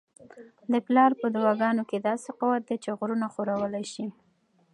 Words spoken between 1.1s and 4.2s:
په دعاګانو کي داسې قوت دی چي غرونه ښورولی سي.